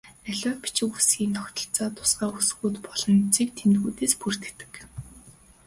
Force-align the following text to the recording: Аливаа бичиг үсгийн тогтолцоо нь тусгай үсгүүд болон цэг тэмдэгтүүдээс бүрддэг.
Аливаа 0.27 0.55
бичиг 0.61 0.89
үсгийн 0.97 1.31
тогтолцоо 1.37 1.87
нь 1.89 1.95
тусгай 1.97 2.29
үсгүүд 2.39 2.75
болон 2.87 3.17
цэг 3.33 3.47
тэмдэгтүүдээс 3.57 4.13
бүрддэг. 4.19 4.71